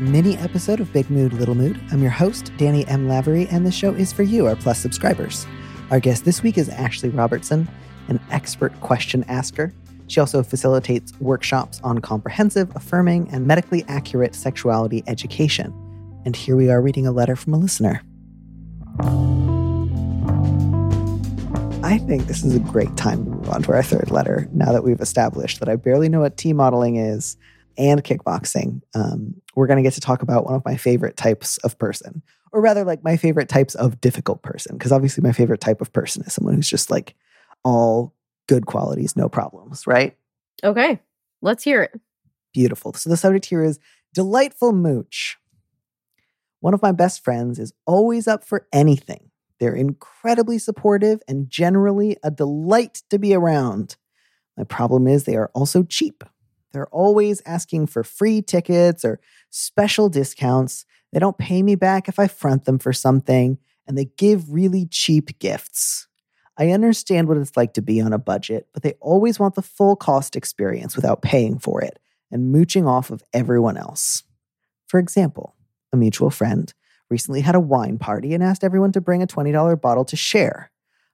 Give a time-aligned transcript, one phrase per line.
[0.00, 1.80] Mini episode of Big Mood, Little Mood.
[1.90, 3.08] I'm your host, Danny M.
[3.08, 5.46] Lavery, and the show is for you, our Plus subscribers.
[5.90, 7.68] Our guest this week is Ashley Robertson,
[8.08, 9.72] an expert question asker.
[10.08, 15.72] She also facilitates workshops on comprehensive, affirming, and medically accurate sexuality education.
[16.24, 18.02] And here we are reading a letter from a listener.
[21.82, 24.72] I think this is a great time to move on to our third letter now
[24.72, 27.36] that we've established that I barely know what T modeling is
[27.78, 28.80] and kickboxing.
[28.94, 32.22] Um, we're going to get to talk about one of my favorite types of person,
[32.52, 34.76] or rather, like my favorite types of difficult person.
[34.76, 37.14] Because obviously, my favorite type of person is someone who's just like
[37.64, 38.14] all
[38.48, 40.16] good qualities, no problems, right?
[40.62, 41.00] Okay,
[41.42, 42.00] let's hear it.
[42.54, 42.92] Beautiful.
[42.94, 43.78] So the subject here is
[44.14, 45.36] delightful mooch.
[46.60, 49.30] One of my best friends is always up for anything.
[49.58, 53.96] They're incredibly supportive and generally a delight to be around.
[54.56, 56.24] My problem is they are also cheap.
[56.76, 60.84] They're always asking for free tickets or special discounts.
[61.10, 64.84] They don't pay me back if I front them for something, and they give really
[64.84, 66.06] cheap gifts.
[66.58, 69.62] I understand what it's like to be on a budget, but they always want the
[69.62, 71.98] full cost experience without paying for it
[72.30, 74.24] and mooching off of everyone else.
[74.86, 75.54] For example,
[75.94, 76.70] a mutual friend
[77.08, 80.70] recently had a wine party and asked everyone to bring a $20 bottle to share.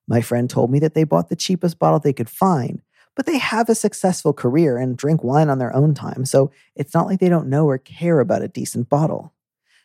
[0.08, 2.82] My friend told me that they bought the cheapest bottle they could find,
[3.16, 6.94] but they have a successful career and drink wine on their own time, so it's
[6.94, 9.32] not like they don't know or care about a decent bottle.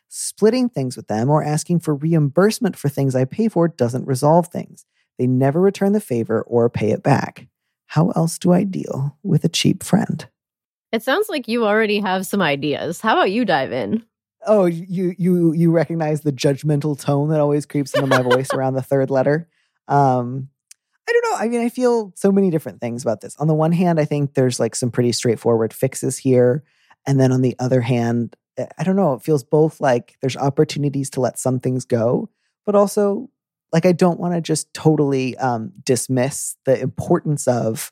[0.08, 4.48] Splitting things with them or asking for reimbursement for things I pay for doesn't resolve
[4.48, 4.86] things.
[5.18, 7.48] They never return the favor or pay it back.
[7.86, 10.26] How else do I deal with a cheap friend?
[10.92, 13.00] It sounds like you already have some ideas.
[13.00, 14.04] How about you dive in?
[14.46, 18.74] Oh, you you you recognize the judgmental tone that always creeps into my voice around
[18.74, 19.48] the third letter.
[19.88, 20.48] Um,
[21.08, 21.38] I don't know.
[21.38, 23.34] I mean, I feel so many different things about this.
[23.36, 26.64] On the one hand, I think there's like some pretty straightforward fixes here.
[27.06, 29.14] And then on the other hand, eh, I don't know.
[29.14, 32.28] It feels both like there's opportunities to let some things go,
[32.66, 33.30] but also
[33.72, 37.90] like I don't want to just totally um, dismiss the importance of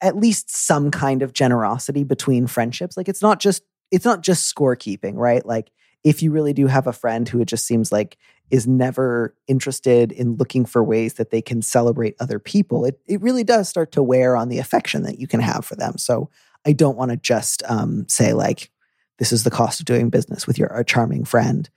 [0.00, 2.96] at least some kind of generosity between friendships.
[2.96, 5.44] Like it's not just it's not just scorekeeping, right?
[5.44, 5.70] Like
[6.04, 8.16] if you really do have a friend who it just seems like
[8.50, 13.20] is never interested in looking for ways that they can celebrate other people, it, it
[13.20, 15.98] really does start to wear on the affection that you can have for them.
[15.98, 16.30] So
[16.64, 18.70] I don't want to just um, say, like,
[19.18, 21.68] this is the cost of doing business with your a charming friend.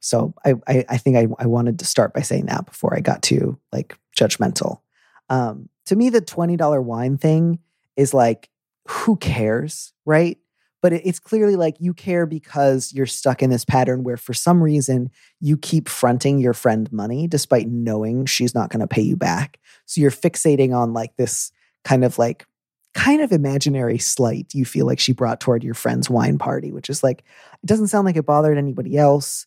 [0.00, 3.00] So I, I, I think I, I wanted to start by saying that before I
[3.00, 4.80] got too like judgmental.
[5.28, 7.58] Um, to me, the $20 wine thing
[7.96, 8.48] is like,
[8.88, 10.38] who cares, right?
[10.86, 14.62] But it's clearly like you care because you're stuck in this pattern where for some
[14.62, 15.10] reason
[15.40, 19.58] you keep fronting your friend money despite knowing she's not going to pay you back.
[19.86, 21.50] So you're fixating on like this
[21.82, 22.46] kind of like
[22.94, 26.88] kind of imaginary slight you feel like she brought toward your friend's wine party which
[26.88, 29.44] is like it doesn't sound like it bothered anybody else.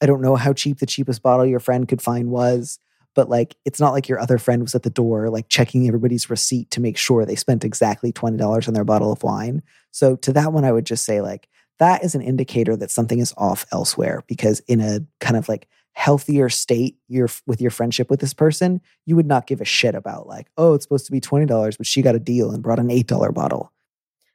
[0.00, 2.80] I don't know how cheap the cheapest bottle your friend could find was
[3.14, 6.30] but like it's not like your other friend was at the door like checking everybody's
[6.30, 9.62] receipt to make sure they spent exactly $20 on their bottle of wine.
[9.90, 13.18] So to that one i would just say like that is an indicator that something
[13.18, 18.08] is off elsewhere because in a kind of like healthier state you're with your friendship
[18.08, 21.12] with this person you would not give a shit about like oh it's supposed to
[21.12, 23.72] be $20 but she got a deal and brought an $8 bottle.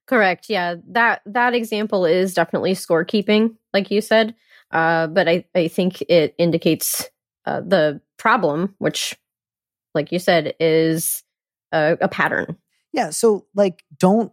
[0.05, 4.35] Correct yeah that that example is definitely scorekeeping like you said
[4.71, 7.09] uh, but I, I think it indicates
[7.45, 9.15] uh, the problem, which,
[9.93, 11.23] like you said, is
[11.71, 12.57] a, a pattern.
[12.93, 13.11] Yeah.
[13.11, 14.31] So, like, don't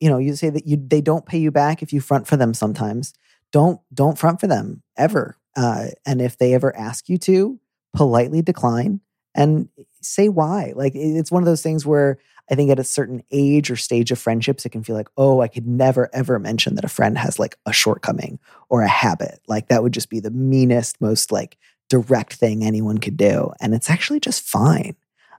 [0.00, 0.18] you know?
[0.18, 2.54] You say that you they don't pay you back if you front for them.
[2.54, 3.14] Sometimes
[3.52, 5.36] don't don't front for them ever.
[5.56, 7.60] Uh, and if they ever ask you to,
[7.94, 9.00] politely decline
[9.34, 9.68] and
[10.00, 10.72] say why.
[10.74, 12.18] Like, it's one of those things where
[12.50, 15.40] I think at a certain age or stage of friendships, it can feel like, oh,
[15.40, 18.38] I could never ever mention that a friend has like a shortcoming
[18.68, 19.40] or a habit.
[19.48, 21.56] Like that would just be the meanest, most like
[21.94, 23.52] direct thing anyone could do.
[23.60, 24.96] And it's actually just fine.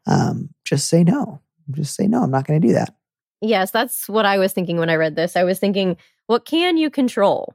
[0.07, 1.41] Um, just say no.
[1.71, 2.23] Just say no.
[2.23, 2.95] I'm not going to do that.
[3.41, 5.35] Yes, that's what I was thinking when I read this.
[5.35, 5.97] I was thinking,
[6.27, 7.53] what can you control?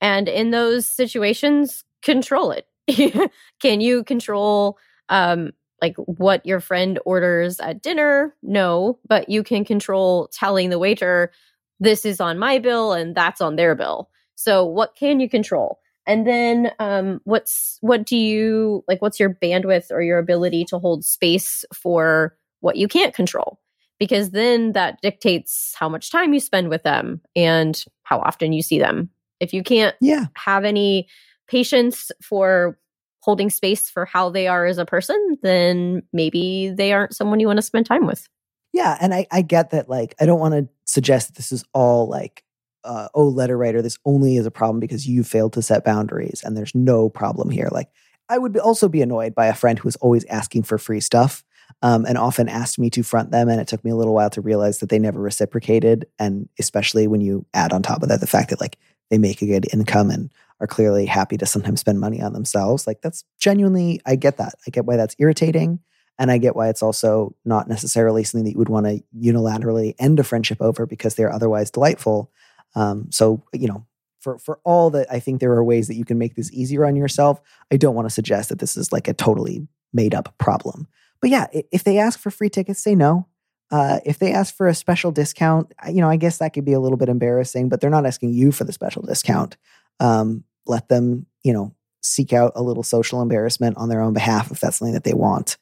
[0.00, 2.68] And in those situations, control it.
[3.60, 4.78] can you control
[5.08, 5.52] um
[5.82, 8.34] like what your friend orders at dinner?
[8.42, 11.32] No, but you can control telling the waiter
[11.80, 14.08] this is on my bill and that's on their bill.
[14.36, 15.80] So what can you control?
[16.06, 20.78] And then um, what's what do you like what's your bandwidth or your ability to
[20.78, 23.58] hold space for what you can't control?
[23.98, 28.62] Because then that dictates how much time you spend with them and how often you
[28.62, 29.10] see them.
[29.40, 30.26] If you can't Yeah.
[30.34, 31.08] have any
[31.48, 32.78] patience for
[33.20, 37.46] holding space for how they are as a person, then maybe they aren't someone you
[37.46, 38.28] want to spend time with.
[38.72, 39.88] Yeah, and I, I get that.
[39.88, 42.44] Like, I don't want to suggest that this is all like,
[42.86, 46.42] uh, oh, letter writer, this only is a problem because you failed to set boundaries,
[46.44, 47.68] and there's no problem here.
[47.70, 47.88] Like,
[48.28, 51.44] I would also be annoyed by a friend who was always asking for free stuff,
[51.82, 54.30] um, and often asked me to front them, and it took me a little while
[54.30, 58.20] to realize that they never reciprocated, and especially when you add on top of that
[58.20, 58.78] the fact that like
[59.10, 60.30] they make a good income and
[60.60, 62.86] are clearly happy to sometimes spend money on themselves.
[62.86, 64.54] Like, that's genuinely, I get that.
[64.66, 65.80] I get why that's irritating.
[66.18, 69.94] And I get why it's also not necessarily something that you would want to unilaterally
[69.98, 72.30] end a friendship over because they're otherwise delightful.
[72.74, 73.86] Um, so, you know,
[74.20, 76.84] for for all that I think there are ways that you can make this easier
[76.84, 77.40] on yourself,
[77.72, 80.88] I don't want to suggest that this is like a totally made up problem.
[81.20, 83.26] But yeah, if they ask for free tickets, say no.
[83.70, 86.72] Uh, if they ask for a special discount, you know, I guess that could be
[86.72, 89.56] a little bit embarrassing, but they're not asking you for the special discount.
[89.98, 94.50] Um, let them, you know, seek out a little social embarrassment on their own behalf
[94.52, 95.56] if that's something that they want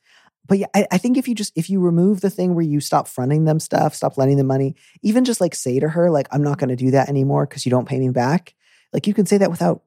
[0.46, 2.80] but yeah, I, I think if you just if you remove the thing where you
[2.80, 6.28] stop fronting them stuff, stop lending them money, even just like say to her, like,
[6.30, 8.54] I'm not gonna do that anymore because you don't pay me back.
[8.92, 9.82] Like you can say that without,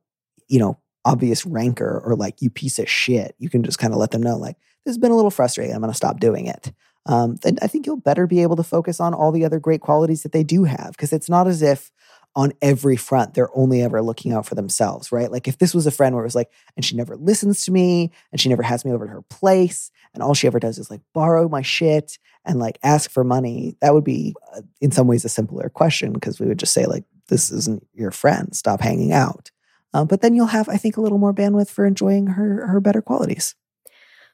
[0.48, 3.36] you know, obvious rancor or like you piece of shit.
[3.38, 5.76] You can just kind of let them know, like, this has been a little frustrating.
[5.76, 6.74] I'm gonna stop doing it.
[7.06, 9.82] Um, then I think you'll better be able to focus on all the other great
[9.82, 10.92] qualities that they do have.
[10.92, 11.92] Because it's not as if
[12.36, 15.32] on every front they're only ever looking out for themselves, right?
[15.32, 17.72] Like if this was a friend where it was like, and she never listens to
[17.72, 20.78] me and she never has me over to her place and all she ever does
[20.78, 24.92] is like borrow my shit and like ask for money that would be uh, in
[24.92, 28.56] some ways a simpler question because we would just say like this isn't your friend
[28.56, 29.52] stop hanging out
[29.94, 32.80] uh, but then you'll have i think a little more bandwidth for enjoying her her
[32.80, 33.56] better qualities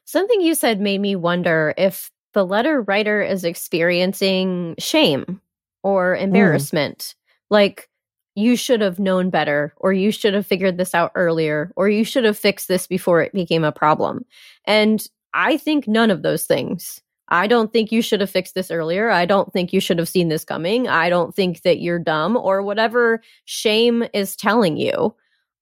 [0.04, 5.40] Something you said made me wonder if the letter writer is experiencing shame
[5.82, 7.14] or embarrassment.
[7.50, 7.88] Like,
[8.34, 12.04] you should have known better, or you should have figured this out earlier, or you
[12.04, 14.24] should have fixed this before it became a problem.
[14.66, 17.00] And I think none of those things.
[17.28, 19.10] I don't think you should have fixed this earlier.
[19.10, 20.88] I don't think you should have seen this coming.
[20.88, 25.14] I don't think that you're dumb or whatever shame is telling you.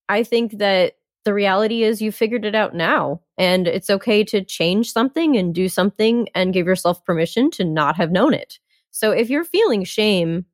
[0.08, 4.44] I think that the reality is you figured it out now and it's okay to
[4.44, 8.58] change something and do something and give yourself permission to not have known it.
[8.90, 10.44] So if you're feeling shame,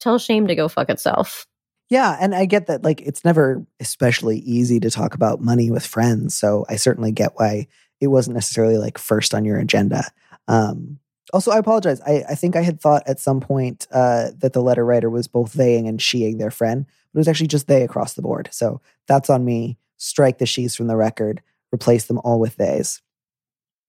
[0.00, 1.46] tell shame to go fuck itself.
[1.88, 5.86] yeah and i get that like it's never especially easy to talk about money with
[5.86, 7.66] friends so i certainly get why
[8.00, 10.04] it wasn't necessarily like first on your agenda.
[10.48, 10.98] Um
[11.32, 12.00] also i apologize.
[12.02, 15.26] I, I think i had thought at some point uh, that the letter writer was
[15.26, 18.48] both theying and sheing their friend but it was actually just they across the board.
[18.52, 19.78] So that's on me.
[19.96, 21.42] Strike the she's from the record.
[21.72, 23.00] Replace them all with theys.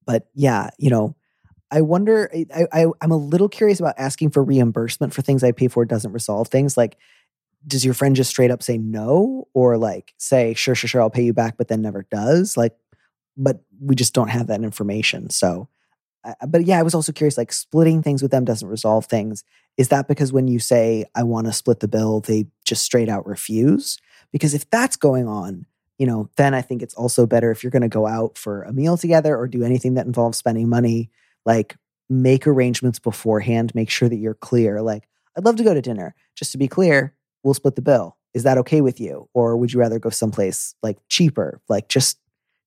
[0.06, 1.16] But yeah you know
[1.70, 5.52] i wonder I, I i'm a little curious about asking for reimbursement for things i
[5.52, 6.78] pay for doesn't resolve things.
[6.78, 6.98] Like
[7.66, 9.48] does your friend just straight up say no?
[9.54, 12.58] Or like say sure sure sure i'll pay you back but then never does?
[12.58, 12.76] Like
[13.38, 15.68] but we just don't have that information so
[16.24, 19.44] uh, but yeah i was also curious like splitting things with them doesn't resolve things
[19.78, 23.10] is that because when you say i want to split the bill they just straight
[23.10, 23.98] out refuse
[24.32, 25.66] because if that's going on
[25.98, 28.64] you know then i think it's also better if you're going to go out for
[28.64, 31.10] a meal together or do anything that involves spending money
[31.46, 31.76] like
[32.10, 35.08] make arrangements beforehand make sure that you're clear like
[35.38, 37.14] i'd love to go to dinner just to be clear
[37.48, 38.18] we'll split the bill.
[38.34, 39.30] Is that okay with you?
[39.34, 41.62] Or would you rather go someplace like cheaper?
[41.70, 42.20] Like just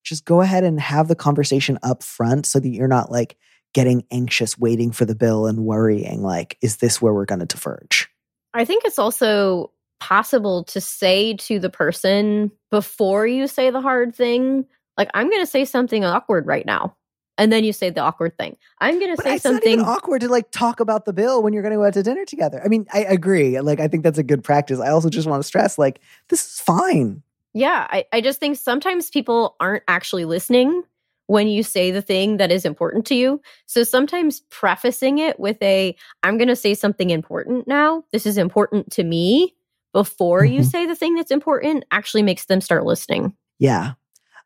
[0.02, 3.36] just go ahead and have the conversation up front so that you're not like
[3.72, 7.46] getting anxious waiting for the bill and worrying like is this where we're going to
[7.46, 8.08] diverge?
[8.52, 14.14] I think it's also possible to say to the person before you say the hard
[14.14, 14.66] thing,
[14.96, 16.96] like, I'm going to say something awkward right now.
[17.38, 18.56] And then you say the awkward thing.
[18.80, 19.80] I'm going to say something.
[19.80, 22.26] awkward to like talk about the bill when you're going to go out to dinner
[22.26, 22.60] together.
[22.62, 23.58] I mean, I agree.
[23.60, 24.78] Like I think that's a good practice.
[24.78, 27.22] I also just want to stress like this is fine.
[27.54, 30.82] Yeah, I, I just think sometimes people aren't actually listening
[31.26, 33.40] when you say the thing that is important to you.
[33.66, 38.04] So sometimes prefacing it with a, I'm going to say something important now.
[38.12, 39.54] This is important to me
[39.92, 40.70] before you Mhm.
[40.70, 43.36] say the thing that's important actually makes them start listening.
[43.58, 43.92] Yeah.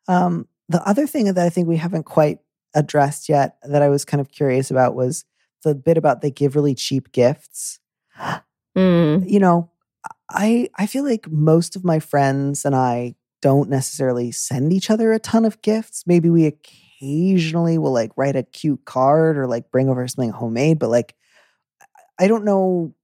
[0.09, 2.39] Um, the other thing that I think we haven't quite
[2.75, 5.25] addressed yet that I was kind of curious about was
[5.63, 7.81] the bit about they give really cheap gifts.
[8.77, 9.31] Mm.
[9.31, 9.71] You know,
[10.31, 15.13] I I feel like most of my friends and I don't necessarily send each other
[15.13, 16.05] a ton of gifts.
[16.07, 20.79] Maybe we occasionally will like write a cute card or like bring over something homemade,
[20.79, 21.15] but like
[22.19, 22.95] I don't know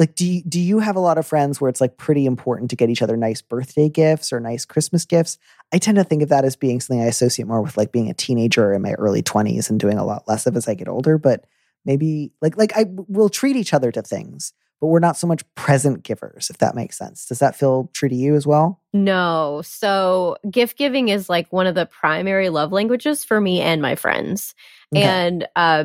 [0.00, 2.70] like do you, do you have a lot of friends where it's like pretty important
[2.70, 5.36] to get each other nice birthday gifts or nice christmas gifts
[5.72, 8.08] i tend to think of that as being something i associate more with like being
[8.08, 10.88] a teenager in my early 20s and doing a lot less of as i get
[10.88, 11.44] older but
[11.84, 15.42] maybe like like i will treat each other to things but we're not so much
[15.54, 19.62] present givers if that makes sense does that feel true to you as well No.
[19.64, 23.94] So gift giving is like one of the primary love languages for me and my
[23.94, 24.54] friends.
[24.94, 25.04] Okay.
[25.04, 25.84] And uh,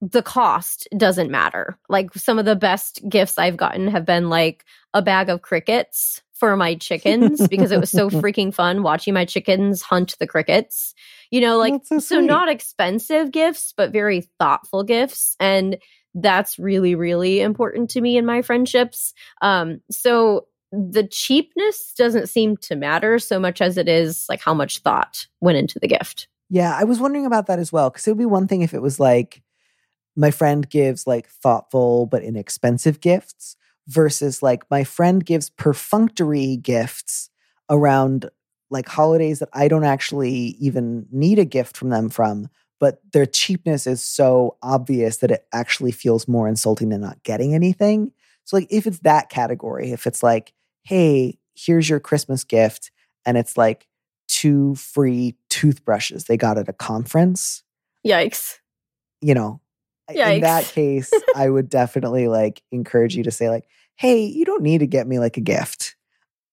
[0.00, 1.78] the cost doesn't matter.
[1.88, 6.20] Like some of the best gifts I've gotten have been like a bag of crickets
[6.34, 10.94] for my chickens because it was so freaking fun watching my chickens hunt the crickets.
[11.30, 15.34] You know, like so so not expensive gifts, but very thoughtful gifts.
[15.40, 15.78] And
[16.14, 19.14] that's really, really important to me in my friendships.
[19.40, 24.54] Um, so the cheapness doesn't seem to matter so much as it is like how
[24.54, 26.28] much thought went into the gift.
[26.48, 27.90] Yeah, I was wondering about that as well.
[27.90, 29.42] Because it would be one thing if it was like
[30.16, 33.56] my friend gives like thoughtful but inexpensive gifts
[33.88, 37.30] versus like my friend gives perfunctory gifts
[37.68, 38.28] around
[38.70, 42.48] like holidays that I don't actually even need a gift from them from,
[42.82, 47.54] but their cheapness is so obvious that it actually feels more insulting than not getting
[47.54, 48.10] anything.
[48.42, 52.90] So, like, if it's that category, if it's like, hey, here's your Christmas gift,
[53.24, 53.86] and it's like,
[54.26, 57.62] two free toothbrushes they got at a conference,
[58.04, 58.58] Yikes.
[59.20, 59.60] you know,
[60.12, 64.62] in that case, I would definitely like encourage you to say, like, hey, you don't
[64.62, 65.94] need to get me like a gift.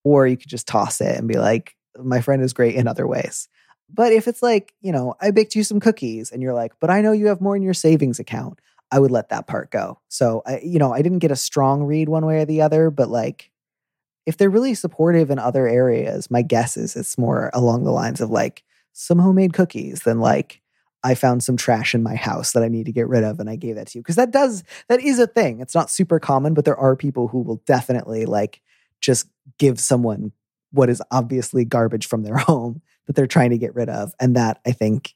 [0.03, 3.07] Or you could just toss it and be like, my friend is great in other
[3.07, 3.49] ways.
[3.93, 6.89] But if it's like, you know, I baked you some cookies and you're like, but
[6.89, 8.59] I know you have more in your savings account,
[8.91, 9.99] I would let that part go.
[10.07, 12.89] So I, you know, I didn't get a strong read one way or the other,
[12.89, 13.51] but like
[14.25, 18.21] if they're really supportive in other areas, my guess is it's more along the lines
[18.21, 20.61] of like some homemade cookies than like
[21.03, 23.49] I found some trash in my house that I need to get rid of and
[23.49, 24.01] I gave that to you.
[24.01, 25.61] Because that does, that is a thing.
[25.61, 28.61] It's not super common, but there are people who will definitely like
[28.99, 29.27] just
[29.57, 30.33] give someone
[30.71, 34.13] what is obviously garbage from their home that they're trying to get rid of.
[34.19, 35.15] And that I think,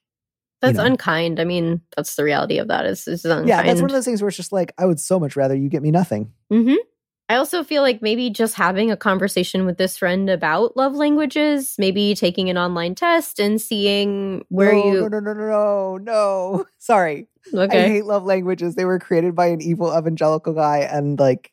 [0.62, 0.86] That's know.
[0.86, 1.39] unkind.
[1.39, 3.48] I mean, that's the reality of that is, is unkind.
[3.48, 5.55] yeah, that's one of those things where it's just like, I would so much rather
[5.55, 6.33] you get me nothing.
[6.50, 6.75] hmm
[7.29, 11.74] I also feel like maybe just having a conversation with this friend about love languages,
[11.79, 15.01] maybe taking an online test and seeing where no, you.
[15.01, 16.65] No, no, no, no, no, no.
[16.79, 17.29] Sorry.
[17.55, 17.88] I Okay.
[17.88, 18.75] hate love languages.
[18.75, 21.52] They were created by an evil evangelical guy and like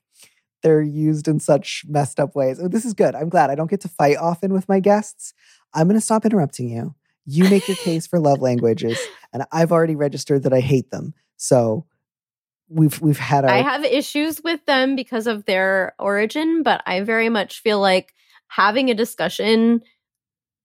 [0.63, 2.61] they're used in such messed up ways.
[2.61, 3.15] Oh, this is good.
[3.15, 5.35] I'm glad I don't get to fight often with my guests.
[5.75, 6.95] I'm going to stop interrupting you.
[7.27, 8.99] You make your case for love languages
[9.33, 11.15] and I've already registered that I hate them.
[11.37, 11.87] So
[12.69, 17.01] we've we've had our I have issues with them because of their origin, but I
[17.03, 18.15] very much feel like
[18.49, 19.83] having a discussion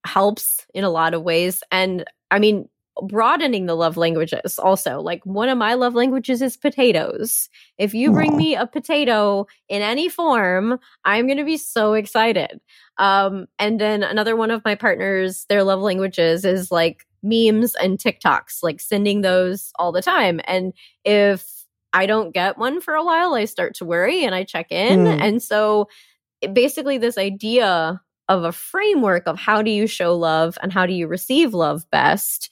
[0.06, 1.62] helps in a lot of ways.
[1.70, 2.68] And I mean,
[3.02, 5.00] broadening the love languages also.
[5.00, 7.48] Like one of my love languages is potatoes.
[7.78, 12.60] If you bring me a potato in any form, I'm going to be so excited.
[12.98, 17.98] Um, and then another one of my partners, their love languages is like memes and
[17.98, 20.40] TikToks, like sending those all the time.
[20.44, 20.72] And
[21.04, 21.44] if
[21.92, 25.00] I don't get one for a while, I start to worry and I check in.
[25.06, 25.22] Hmm.
[25.22, 25.88] And so
[26.40, 30.84] it- basically, this idea of a framework of how do you show love and how
[30.86, 32.50] do you receive love best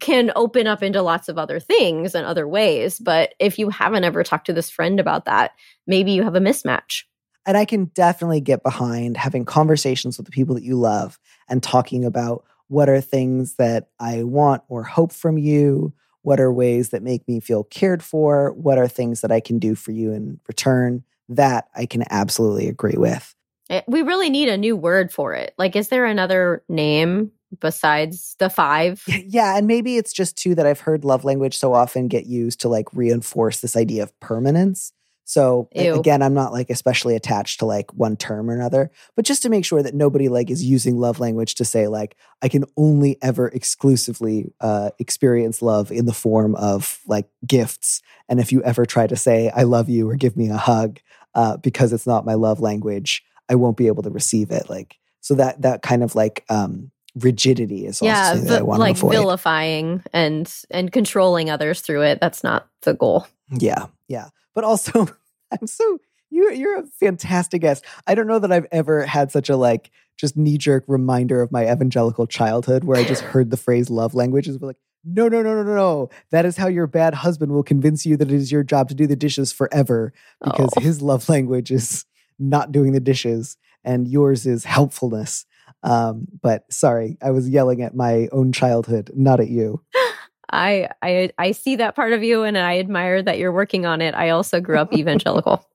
[0.00, 2.98] can open up into lots of other things and other ways.
[2.98, 5.52] But if you haven't ever talked to this friend about that,
[5.86, 7.04] maybe you have a mismatch.
[7.46, 11.62] and I can definitely get behind having conversations with the people that you love and
[11.62, 16.90] talking about what are things that I want or hope from you, what are ways
[16.90, 20.12] that make me feel cared for, what are things that I can do for you
[20.12, 21.04] in return.
[21.30, 23.34] That I can absolutely agree with.
[23.70, 25.54] Eh, We really need a new word for it.
[25.56, 29.02] Like, is there another name besides the five?
[29.06, 32.60] Yeah, and maybe it's just too that I've heard love language so often get used
[32.60, 34.92] to like reinforce this idea of permanence.
[35.24, 35.94] So Ew.
[35.94, 39.50] again, I'm not like especially attached to like one term or another, but just to
[39.50, 43.18] make sure that nobody like is using love language to say like I can only
[43.20, 48.00] ever exclusively uh, experience love in the form of like gifts,
[48.30, 50.98] and if you ever try to say I love you or give me a hug
[51.34, 54.70] uh, because it's not my love language, I won't be able to receive it.
[54.70, 56.90] Like so that that kind of like um,
[57.24, 59.12] rigidity is also yeah, I vi- like avoid.
[59.12, 62.20] vilifying and and controlling others through it.
[62.20, 63.26] That's not the goal.
[63.58, 64.28] Yeah, yeah.
[64.54, 65.06] But also,
[65.52, 65.98] I'm so
[66.30, 67.84] you you're a fantastic guest.
[68.06, 71.52] I don't know that I've ever had such a like just knee jerk reminder of
[71.52, 74.58] my evangelical childhood where I just heard the phrase love languages.
[74.58, 76.10] But like, no, no, no, no, no, no.
[76.32, 78.94] That is how your bad husband will convince you that it is your job to
[78.94, 80.80] do the dishes forever because Oh.
[80.80, 82.04] his love language is
[82.38, 85.46] not doing the dishes and yours is helpfulness.
[85.82, 89.82] Um, but sorry, I was yelling at my own childhood, not at you.
[90.50, 94.00] I I I see that part of you, and I admire that you're working on
[94.00, 94.14] it.
[94.14, 95.64] I also grew up evangelical.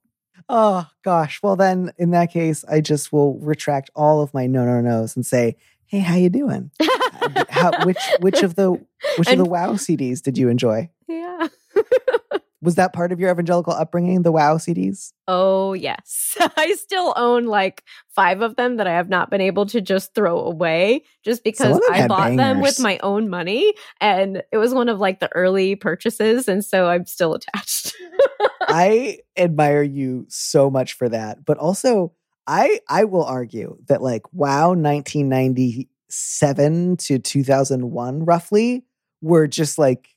[0.50, 1.40] Oh gosh.
[1.42, 5.16] Well then in that case, I just will retract all of my no no no's
[5.16, 5.56] and say,
[5.86, 6.70] Hey, how you doing?
[7.50, 8.72] how, which which of the
[9.18, 10.90] which And- of the WoW CDs did you enjoy?
[11.08, 11.48] yeah.
[12.64, 15.12] Was that part of your evangelical upbringing, the WoW CDs?
[15.28, 16.38] Oh, yes.
[16.58, 20.16] I still own like five of them that I have not been able to just
[20.16, 23.74] throw away just because I bought them with my own money.
[24.00, 26.48] And it was one of like the early purchases.
[26.48, 27.94] And so I'm still attached.
[28.62, 31.44] I admire you so much for that.
[31.44, 32.14] But also,
[32.48, 38.86] I I will argue that like WoW 1997 to 2001 roughly
[39.22, 40.16] were just like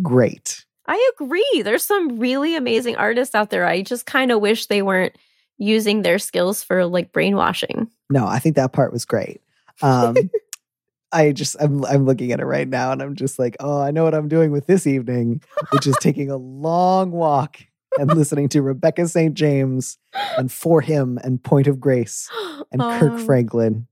[0.00, 0.64] great.
[0.94, 1.62] I agree.
[1.64, 3.64] There's some really amazing artists out there.
[3.66, 5.16] I just kind of wish they weren't
[5.56, 7.88] using their skills for like brainwashing.
[8.10, 9.40] No, I think that part was great.
[9.80, 10.16] Um
[11.12, 13.90] I just I'm I'm looking at it right now and I'm just like, "Oh, I
[13.90, 17.58] know what I'm doing with this evening, which is taking a long walk
[17.98, 19.34] and listening to Rebecca St.
[19.34, 19.98] James
[20.38, 22.30] and 4Him and Point of Grace
[22.72, 23.86] and Kirk Um, Franklin.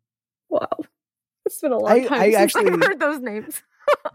[0.48, 0.66] Wow.
[1.46, 3.62] It's been a long I- time I since actually- I've heard those names.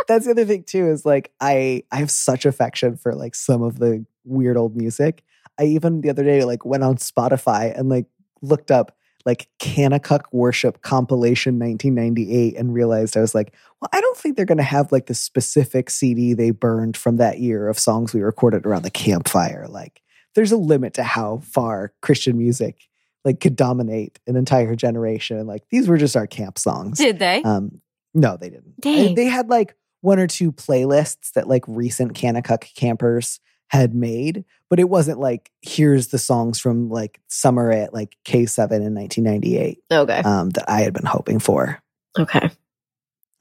[0.08, 3.62] That's the other thing too is like i i have such affection for like some
[3.62, 5.24] of the weird old music.
[5.58, 8.08] I even the other day like went on spotify and like
[8.42, 14.18] looked up like Kanakuk worship compilation 1998 and realized i was like well i don't
[14.18, 17.80] think they're going to have like the specific cd they burned from that year of
[17.80, 19.68] songs we recorded around the campfire.
[19.70, 20.02] Like
[20.34, 22.88] there's a limit to how far christian music
[23.26, 25.46] like could dominate an entire generation.
[25.48, 27.00] Like these were just our camp songs.
[27.00, 27.42] Did they?
[27.44, 27.82] um,
[28.16, 28.80] no, they didn't.
[28.80, 29.14] Dang.
[29.14, 34.80] They had like one or two playlists that like recent Kanakuk campers had made, but
[34.80, 40.20] it wasn't like here's the songs from like summer at like K7 in 1998 okay.
[40.20, 41.82] um, that I had been hoping for.
[42.18, 42.50] okay.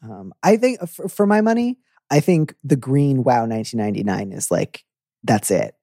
[0.02, 1.78] Um, I think uh, for, for my money,
[2.10, 4.84] I think the Green Wow 1999 is like
[5.22, 5.74] that's it.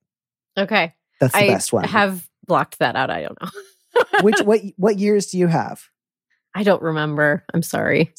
[0.57, 0.93] Okay.
[1.19, 1.85] That's the I best one.
[1.85, 3.09] I have blocked that out.
[3.09, 4.21] I don't know.
[4.21, 5.89] Which what what years do you have?
[6.53, 7.45] I don't remember.
[7.53, 8.13] I'm sorry.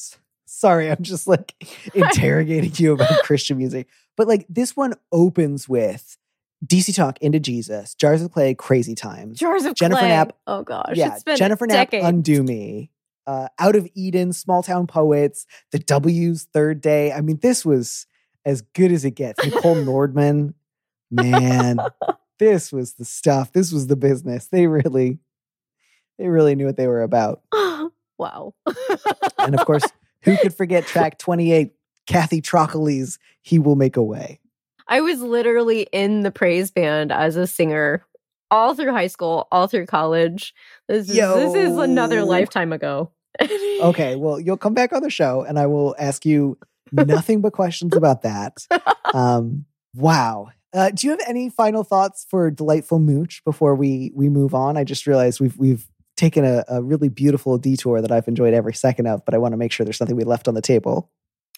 [0.55, 1.55] Sorry, I'm just like
[1.95, 3.87] interrogating you about Christian music.
[4.15, 6.15] But like this one opens with
[6.65, 9.39] DC Talk into Jesus, Jars of Clay, Crazy Times.
[9.39, 10.09] Jars of Jennifer Clay.
[10.09, 10.93] Knapp- Oh gosh.
[10.95, 12.07] yeah, Jennifer Knapp, decades.
[12.07, 12.91] Undo Me,
[13.25, 17.11] uh, Out of Eden, Small Town Poets, The W's Third Day.
[17.11, 18.05] I mean, this was
[18.45, 19.43] as good as it gets.
[19.43, 20.53] Nicole Nordeman,
[21.09, 21.77] man,
[22.37, 23.51] this was the stuff.
[23.53, 24.45] This was the business.
[24.47, 25.17] They really,
[26.19, 27.41] they really knew what they were about.
[28.19, 28.53] wow.
[29.39, 29.83] And of course,
[30.23, 31.71] who could forget track 28,
[32.07, 34.39] Kathy Troccoli's He Will Make a Way.
[34.87, 38.05] I was literally in the praise band as a singer
[38.51, 40.53] all through high school, all through college.
[40.87, 43.11] This is, this is another lifetime ago.
[43.81, 46.57] Okay, well, you'll come back on the show and I will ask you
[46.91, 48.65] nothing but questions about that.
[49.13, 50.49] Um, wow.
[50.73, 54.75] Uh, do you have any final thoughts for Delightful Mooch before we we move on?
[54.75, 55.87] I just realized we've we've
[56.23, 59.51] taken a, a really beautiful detour that I've enjoyed every second of, but I want
[59.51, 61.11] to make sure there's something we left on the table.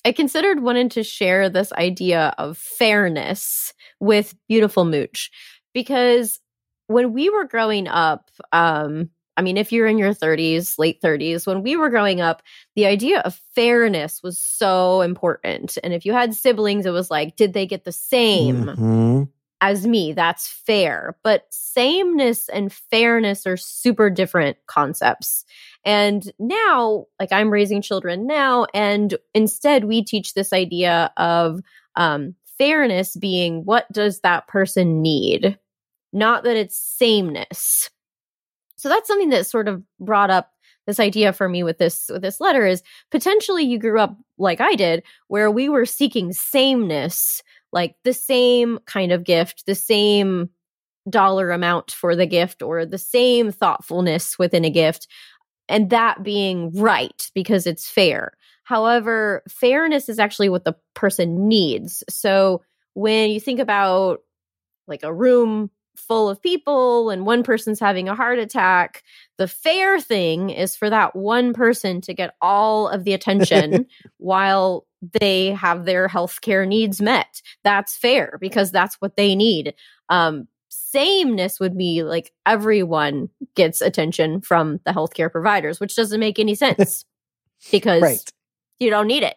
[0.03, 5.29] I considered wanting to share this idea of fairness with Beautiful Mooch
[5.71, 6.39] because
[6.87, 11.45] when we were growing up, um, I mean, if you're in your 30s, late 30s,
[11.45, 12.41] when we were growing up,
[12.75, 15.77] the idea of fairness was so important.
[15.83, 18.65] And if you had siblings, it was like, did they get the same?
[18.65, 19.29] Mhm.
[19.61, 20.13] As me.
[20.13, 21.17] That's fair.
[21.23, 25.45] But sameness and fairness are super different concepts.
[25.83, 31.61] And now, like I'm raising children now, and instead we teach this idea of
[31.95, 35.57] um, fairness being what does that person need,
[36.11, 37.89] not that it's sameness.
[38.77, 40.51] So that's something that sort of brought up
[40.85, 44.61] this idea for me with this with this letter is potentially you grew up like
[44.61, 47.41] I did where we were seeking sameness
[47.75, 50.49] like the same kind of gift, the same
[51.07, 55.07] dollar amount for the gift, or the same thoughtfulness within a gift,
[55.69, 58.31] and that being right because it's fair.
[58.63, 62.03] However, fairness is actually what the person needs.
[62.09, 62.63] So
[62.95, 64.21] when you think about
[64.87, 69.03] like a room full of people and one person's having a heart attack,
[69.37, 73.85] the fair thing is for that one person to get all of the attention
[74.17, 74.85] while
[75.19, 77.41] they have their healthcare needs met.
[77.63, 79.73] That's fair because that's what they need.
[80.09, 86.39] Um, sameness would be like everyone gets attention from the healthcare providers, which doesn't make
[86.39, 87.05] any sense
[87.71, 88.31] because Right.
[88.79, 89.35] you don't need it.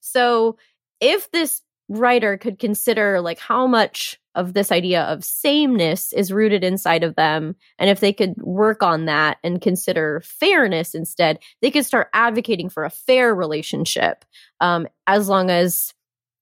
[0.00, 0.56] So
[1.00, 6.62] if this writer could consider like how much of this idea of sameness is rooted
[6.62, 11.70] inside of them and if they could work on that and consider fairness instead they
[11.70, 14.24] could start advocating for a fair relationship
[14.60, 15.94] um, as long as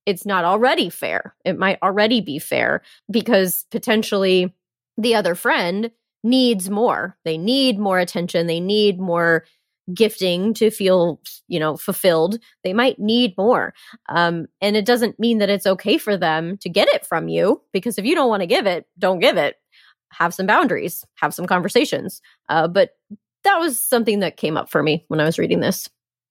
[0.05, 4.53] it's not already fair it might already be fair because potentially
[4.99, 5.91] the other friend
[6.27, 7.17] needs more.
[7.25, 8.47] They need more attention.
[8.47, 9.45] They need more
[9.95, 12.39] gifting to feel, you know, fulfilled.
[12.65, 13.75] They might need more.
[14.09, 17.63] Um, and it doesn't mean that it's okay for them to get it from you
[17.73, 19.57] because if you don't want to give it, don't give it.
[20.13, 22.23] Have some boundaries, have some conversations.
[22.49, 22.91] Uh, but
[23.45, 25.89] that was something that came up for me when I was reading this.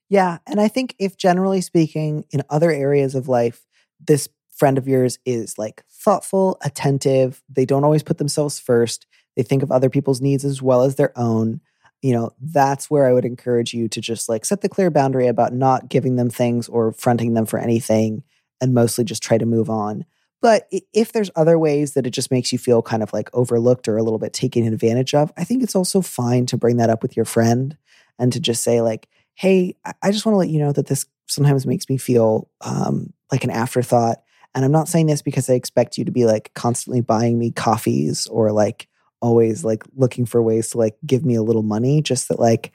[0.10, 0.38] Yeah.
[0.46, 3.66] And I think if generally speaking, in other areas of life,
[4.06, 9.44] this friend of yours is like thoughtful, attentive, they don't always put themselves first, they
[9.44, 11.62] think of other people's needs as well as their own.
[12.06, 15.26] You know, that's where I would encourage you to just like set the clear boundary
[15.26, 18.22] about not giving them things or fronting them for anything
[18.62, 20.06] and mostly just try to move on.
[20.40, 23.88] But if there's other ways that it just makes you feel kind of like overlooked
[23.88, 26.92] or a little bit taken advantage of, I think it's also fine to bring that
[26.92, 27.76] up with your friend
[28.20, 31.08] and to just say, like, hey, I just want to let you know that this
[31.26, 34.22] sometimes makes me feel um, like an afterthought.
[34.54, 37.50] And I'm not saying this because I expect you to be like constantly buying me
[37.50, 38.88] coffees or like
[39.22, 42.02] always like looking for ways to like give me a little money.
[42.02, 42.72] Just that like,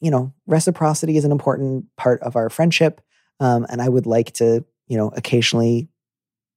[0.00, 3.00] you know, reciprocity is an important part of our friendship.
[3.40, 5.88] Um, and I would like to, you know, occasionally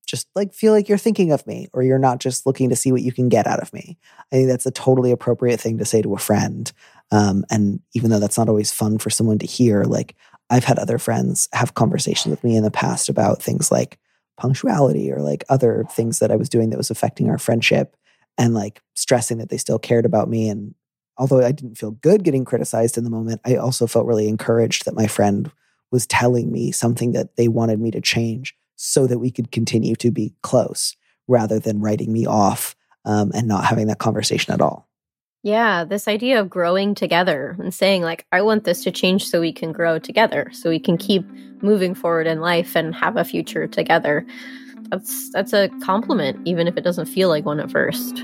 [0.06, 2.92] just like feel like you're thinking of me or you're not just looking to see
[2.92, 3.98] what you can get out of me.
[4.32, 6.72] I think that's a totally appropriate thing to say to a friend.
[7.12, 10.16] Um, and even though that's not always fun for someone to hear, like
[10.50, 13.98] I've had other friends have conversations with me in the past about things like
[14.38, 17.96] punctuality or like other things that I was doing that was affecting our friendship
[18.38, 20.50] and like stressing that they still cared about me.
[20.50, 20.76] And
[21.18, 24.86] although I didn't feel good getting criticized in the moment, I also felt really encouraged
[24.86, 25.52] that my friend
[25.92, 29.96] was telling me something that they wanted me to change so that we could continue
[29.96, 30.96] to be close
[31.28, 34.90] rather than writing me off um, and not having that conversation at all.
[35.44, 39.40] Yeah, this idea of growing together and saying, like, I want this to change so
[39.40, 41.24] we can grow together, so we can keep
[41.62, 44.26] moving forward in life and have a future together.
[44.90, 48.24] That's that's a compliment, even if it doesn't feel like one at first.